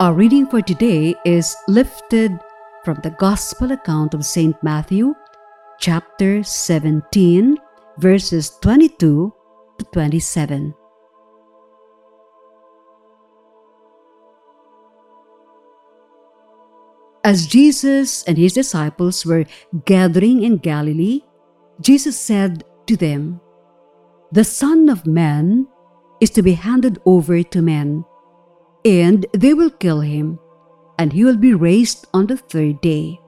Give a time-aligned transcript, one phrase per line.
[0.00, 2.38] Our reading for today is lifted
[2.84, 4.54] from the Gospel account of St.
[4.62, 5.12] Matthew,
[5.80, 7.58] chapter 17,
[7.98, 9.34] verses 22
[9.78, 10.72] to 27.
[17.24, 19.46] As Jesus and his disciples were
[19.84, 21.22] gathering in Galilee,
[21.80, 23.40] Jesus said to them,
[24.30, 25.66] The Son of Man
[26.20, 28.04] is to be handed over to men,
[28.88, 30.38] and they will kill him,
[30.98, 33.20] and he will be raised on the third day.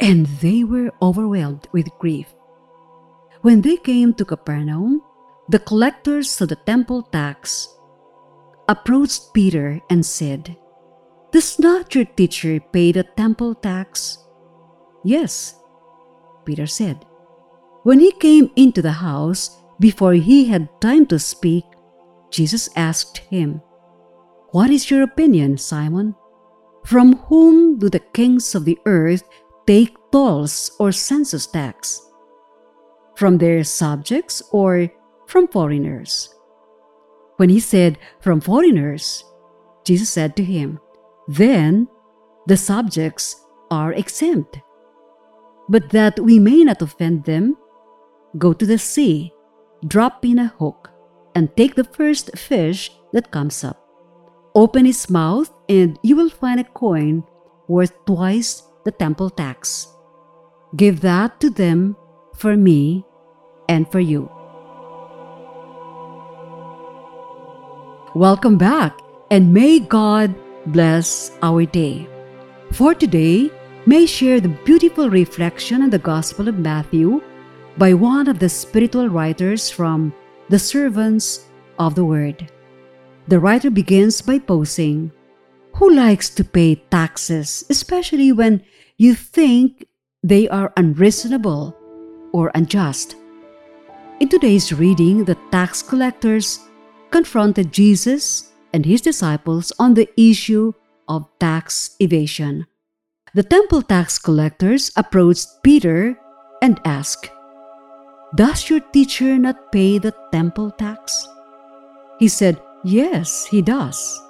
[0.00, 2.26] And they were overwhelmed with grief.
[3.42, 5.02] When they came to Capernaum,
[5.48, 7.68] the collectors of the temple tax
[8.68, 10.56] approached Peter and said,
[11.30, 14.18] Does not your teacher pay the temple tax?
[15.04, 15.54] Yes,
[16.44, 17.06] Peter said.
[17.84, 21.64] When he came into the house, before he had time to speak,
[22.32, 23.62] Jesus asked him,
[24.50, 26.14] What is your opinion, Simon?
[26.84, 29.24] From whom do the kings of the earth
[29.66, 32.00] take tolls or census tax?
[33.16, 34.88] From their subjects or
[35.26, 36.32] from foreigners?
[37.36, 39.24] When he said, From foreigners,
[39.84, 40.78] Jesus said to him,
[41.26, 41.88] Then
[42.46, 44.60] the subjects are exempt.
[45.68, 47.56] But that we may not offend them,
[48.38, 49.32] Go to the sea,
[49.88, 50.90] drop in a hook,
[51.34, 53.85] and take the first fish that comes up.
[54.56, 57.22] Open its mouth, and you will find a coin
[57.68, 59.86] worth twice the temple tax.
[60.74, 61.94] Give that to them
[62.34, 63.04] for me
[63.68, 64.30] and for you.
[68.14, 68.96] Welcome back,
[69.30, 70.34] and may God
[70.72, 72.08] bless our day.
[72.72, 73.50] For today,
[73.84, 77.20] may share the beautiful reflection in the Gospel of Matthew
[77.76, 80.14] by one of the spiritual writers from
[80.48, 81.44] the servants
[81.78, 82.50] of the word.
[83.28, 85.10] The writer begins by posing,
[85.74, 88.62] Who likes to pay taxes, especially when
[88.98, 89.86] you think
[90.22, 91.76] they are unreasonable
[92.32, 93.16] or unjust?
[94.20, 96.60] In today's reading, the tax collectors
[97.10, 100.72] confronted Jesus and his disciples on the issue
[101.08, 102.66] of tax evasion.
[103.34, 106.18] The temple tax collectors approached Peter
[106.62, 107.30] and asked,
[108.34, 111.26] does your teacher not pay the temple tax?
[112.18, 114.22] He said, Yes, he does.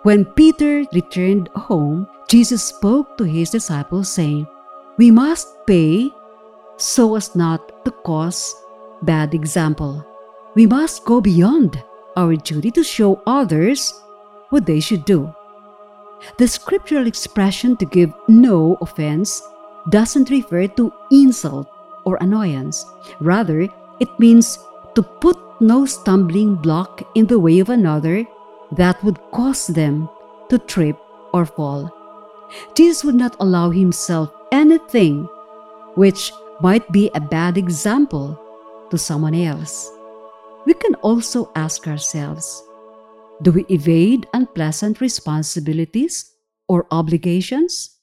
[0.00, 4.48] When Peter returned home, Jesus spoke to his disciples, saying,
[4.96, 6.10] We must pay
[6.78, 8.56] so as not to cause
[9.02, 10.00] bad example.
[10.54, 11.84] We must go beyond
[12.16, 13.92] our duty to show others
[14.48, 15.28] what they should do.
[16.38, 19.42] The scriptural expression to give no offense
[19.90, 21.68] doesn't refer to insult
[22.04, 22.86] or annoyance.
[23.20, 23.68] Rather,
[24.00, 24.58] it means
[24.94, 28.26] to put no stumbling block in the way of another
[28.72, 30.08] that would cause them
[30.48, 30.98] to trip
[31.32, 31.90] or fall.
[32.74, 35.24] Jesus would not allow himself anything
[35.94, 38.38] which might be a bad example
[38.90, 39.90] to someone else.
[40.66, 42.62] We can also ask ourselves
[43.42, 46.32] do we evade unpleasant responsibilities
[46.68, 47.98] or obligations?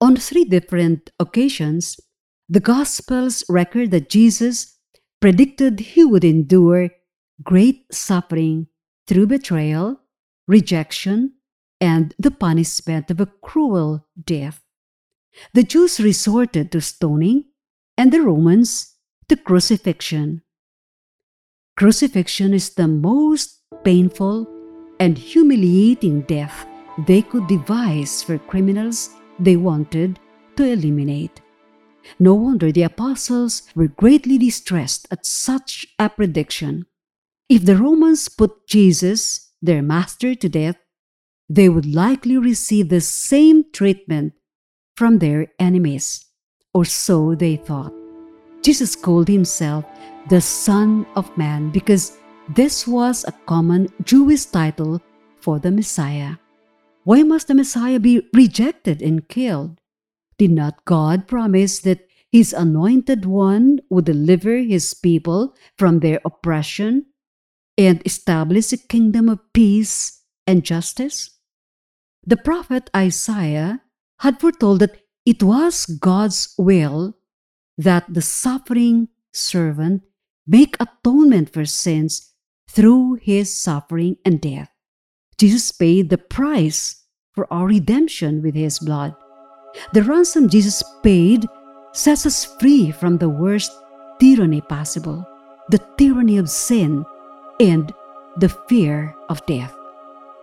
[0.00, 2.00] On three different occasions,
[2.48, 4.73] the Gospels record that Jesus
[5.24, 6.90] predicted he would endure
[7.42, 8.66] great suffering
[9.06, 9.98] through betrayal,
[10.46, 11.32] rejection,
[11.80, 14.60] and the punishment of a cruel death.
[15.54, 17.44] The Jews resorted to stoning,
[17.96, 18.96] and the Romans
[19.30, 20.42] to crucifixion.
[21.78, 24.46] Crucifixion is the most painful
[25.00, 26.66] and humiliating death
[27.06, 30.20] they could devise for criminals they wanted
[30.56, 31.40] to eliminate.
[32.18, 36.86] No wonder the apostles were greatly distressed at such a prediction.
[37.48, 40.76] If the Romans put Jesus, their master, to death,
[41.48, 44.32] they would likely receive the same treatment
[44.96, 46.24] from their enemies,
[46.72, 47.92] or so they thought.
[48.62, 49.84] Jesus called himself
[50.30, 52.16] the Son of Man because
[52.48, 55.02] this was a common Jewish title
[55.40, 56.36] for the Messiah.
[57.04, 59.80] Why must the Messiah be rejected and killed?
[60.38, 67.06] Did not God promise that his anointed one would deliver his people from their oppression
[67.78, 71.30] and establish a kingdom of peace and justice?
[72.26, 73.82] The prophet Isaiah
[74.20, 77.16] had foretold that it was God's will
[77.78, 80.02] that the suffering servant
[80.46, 82.32] make atonement for sins
[82.68, 84.70] through his suffering and death.
[85.38, 89.14] Jesus paid the price for our redemption with his blood.
[89.92, 91.46] The ransom Jesus paid
[91.92, 93.72] sets us free from the worst
[94.18, 95.26] tyranny possible
[95.70, 97.06] the tyranny of sin
[97.58, 97.92] and
[98.36, 99.74] the fear of death.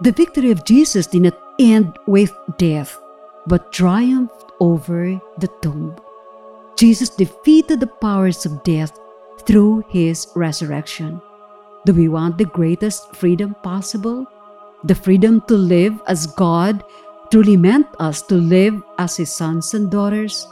[0.00, 2.98] The victory of Jesus did not end with death,
[3.46, 5.96] but triumphed over the tomb.
[6.76, 8.98] Jesus defeated the powers of death
[9.44, 11.20] through his resurrection.
[11.84, 14.26] Do we want the greatest freedom possible?
[14.84, 16.82] The freedom to live as God
[17.30, 20.46] truly meant us to live as his sons and daughters?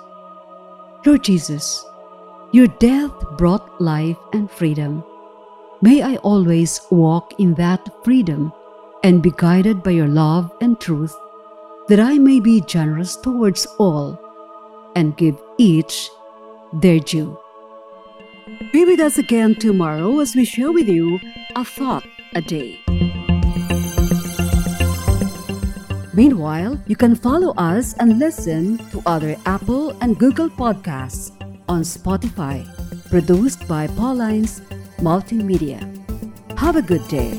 [1.05, 1.85] Lord Jesus,
[2.53, 5.05] your death brought life and freedom.
[5.83, 8.53] May I always walk in that freedom
[9.05, 11.17] and be guided by your love and truth,
[11.89, 14.19] that I may be generous towards all
[14.97, 16.11] and give each
[16.73, 17.39] their due.
[18.73, 21.21] Be with us again tomorrow as we share with you
[21.55, 22.05] a thought
[22.35, 23.08] a day.
[26.19, 31.31] Meanwhile, you can follow us and listen to other Apple and Google podcasts
[31.69, 32.67] on Spotify,
[33.09, 34.59] produced by Paulines
[34.99, 35.79] Multimedia.
[36.59, 37.39] Have a good day.